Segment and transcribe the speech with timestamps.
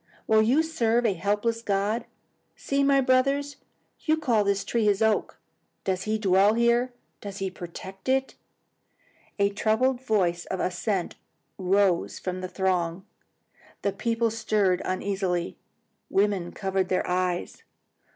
[0.25, 2.05] Will you serve a helpless god?
[2.55, 3.57] See, my brothers,
[3.99, 5.37] you call this tree his oak.
[5.83, 6.91] Does he dwell here?
[7.21, 8.33] Does he protect it?"
[9.37, 11.17] A troubled voice of assent
[11.59, 13.05] rose from the throng.
[13.83, 15.55] The people stirred uneasily.
[16.09, 17.61] Women covered their eyes.